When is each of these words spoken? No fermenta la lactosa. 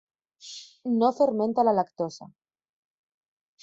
No 0.95 1.11
fermenta 1.19 1.69
la 1.69 1.77
lactosa. 1.83 2.33